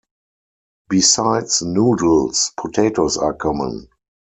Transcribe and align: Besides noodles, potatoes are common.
Besides 0.89 1.61
noodles, 1.61 2.53
potatoes 2.57 3.17
are 3.17 3.35
common. 3.35 3.87